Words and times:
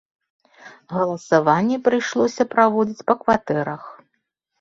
Галасаванне 0.95 1.77
прыйшлося 1.87 2.43
праводзіць 2.55 3.05
па 3.13 3.17
кватэрах. 3.21 3.83